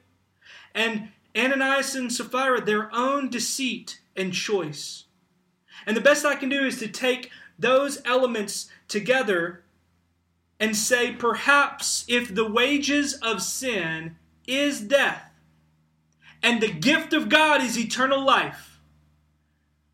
[0.75, 5.05] and Ananias and Sapphira, their own deceit and choice.
[5.87, 7.31] And the best I can do is to take
[7.63, 9.65] those elements together
[10.61, 15.25] and say, perhaps if the wages of sin is death
[16.43, 18.81] and the gift of God is eternal life,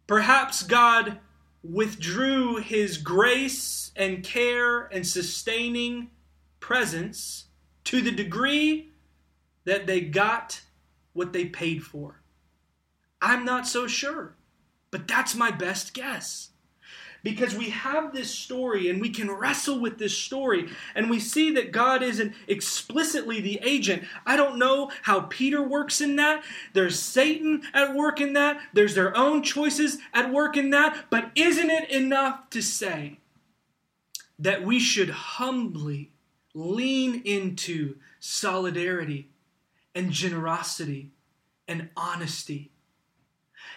[0.07, 1.19] perhaps God
[1.63, 6.11] withdrew his grace and care and sustaining
[6.61, 7.45] presence
[7.85, 8.91] to the degree
[9.65, 10.63] that they got
[11.13, 12.21] what they paid for.
[13.21, 14.37] I'm not so sure,
[14.91, 16.48] but that's my best guess
[17.29, 21.53] because we have this story and we can wrestle with this story and we see
[21.53, 24.05] that God isn't explicitly the agent.
[24.25, 26.43] I don't know how Peter works in that.
[26.73, 28.63] There's Satan at work in that.
[28.73, 31.05] There's their own choices at work in that.
[31.11, 33.19] But isn't it enough to say
[34.39, 36.13] that we should humbly
[36.55, 39.29] lean into solidarity
[39.95, 41.11] and generosity
[41.67, 42.71] and honesty?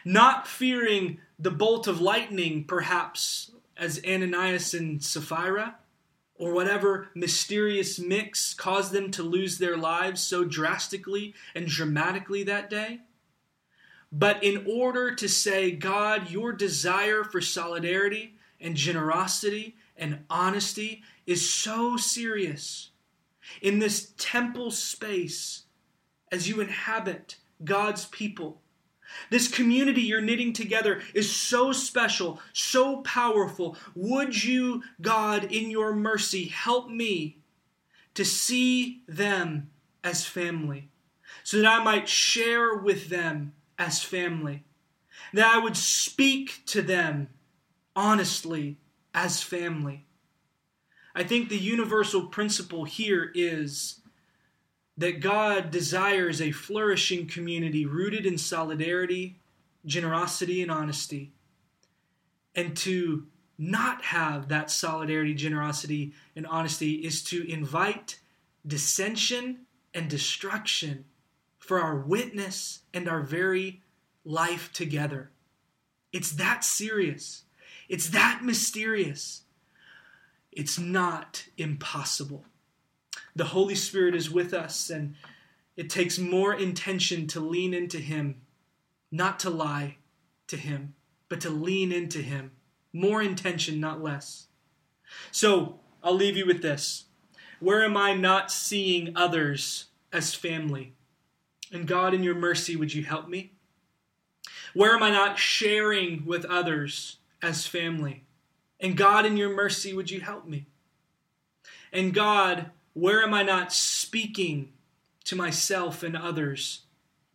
[0.04, 5.76] Not fearing the bolt of lightning, perhaps, as Ananias and Sapphira,
[6.36, 12.70] or whatever mysterious mix caused them to lose their lives so drastically and dramatically that
[12.70, 13.02] day.
[14.12, 21.48] But in order to say, God, your desire for solidarity and generosity and honesty is
[21.48, 22.90] so serious.
[23.62, 25.64] In this temple space,
[26.32, 28.62] as you inhabit God's people,
[29.30, 33.78] this community you're knitting together is so special, so powerful.
[33.96, 37.38] Would you, God, in your mercy, help me
[38.14, 39.70] to see them
[40.04, 40.90] as family
[41.44, 44.64] so that I might share with them as family,
[45.34, 47.30] that I would speak to them
[47.96, 48.78] honestly
[49.14, 50.06] as family?
[51.16, 54.01] I think the universal principle here is
[55.02, 59.40] that God desires a flourishing community rooted in solidarity,
[59.84, 61.32] generosity, and honesty.
[62.54, 63.26] And to
[63.58, 68.20] not have that solidarity, generosity, and honesty is to invite
[68.66, 71.06] dissension and destruction
[71.58, 73.82] for our witness and our very
[74.24, 75.32] life together.
[76.14, 77.44] It's that serious.
[77.90, 79.44] It's that mysterious.
[80.52, 82.46] It's not impossible
[83.36, 85.16] the Holy Spirit is with us, and
[85.76, 88.42] it takes more intention to lean into Him,
[89.12, 89.98] not to lie
[90.48, 90.96] to Him,
[91.30, 92.52] but to lean into Him.
[92.94, 94.48] More intention, not less.
[95.32, 97.06] So I'll leave you with this.
[97.60, 100.94] Where am I not seeing others as family?
[101.72, 103.54] And God, in your mercy, would you help me?
[104.74, 108.26] Where am I not sharing with others as family?
[108.80, 110.66] And God, in your mercy, would you help me?
[111.94, 114.74] And God, where am I not speaking
[115.26, 116.82] to myself and others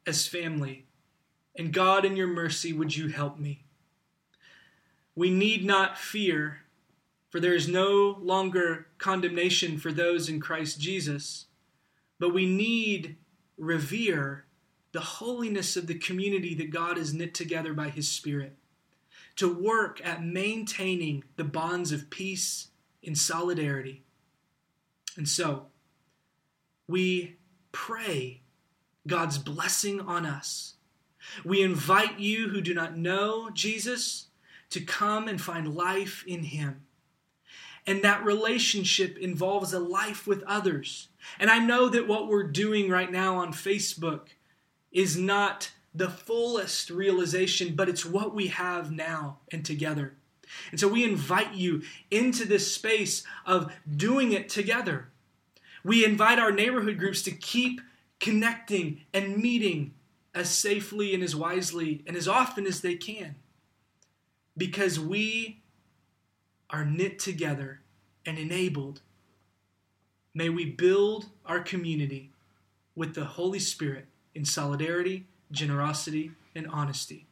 [0.06, 0.86] as family?
[1.56, 3.64] And God, in your mercy, would you help me?
[5.14, 6.58] We need not fear,
[7.30, 11.46] for there is no longer condemnation for those in Christ Jesus,
[12.18, 13.16] but we need
[13.56, 14.44] revere
[14.92, 18.56] the holiness of the community that God has knit together by His Spirit,
[19.36, 22.68] to work at maintaining the bonds of peace
[23.02, 24.02] in solidarity.
[25.16, 25.66] And so,
[26.88, 27.36] we
[27.72, 28.42] pray
[29.06, 30.74] God's blessing on us.
[31.44, 34.28] We invite you who do not know Jesus
[34.70, 36.82] to come and find life in Him.
[37.86, 41.08] And that relationship involves a life with others.
[41.38, 44.28] And I know that what we're doing right now on Facebook
[44.90, 50.16] is not the fullest realization, but it's what we have now and together.
[50.70, 55.08] And so we invite you into this space of doing it together.
[55.84, 57.80] We invite our neighborhood groups to keep
[58.18, 59.94] connecting and meeting
[60.34, 63.36] as safely and as wisely and as often as they can
[64.56, 65.60] because we
[66.70, 67.80] are knit together
[68.24, 69.00] and enabled.
[70.34, 72.30] May we build our community
[72.94, 77.25] with the Holy Spirit in solidarity, generosity, and honesty.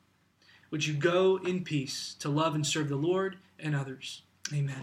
[0.75, 4.23] Would you go in peace to love and serve the Lord and others?
[4.53, 4.83] Amen.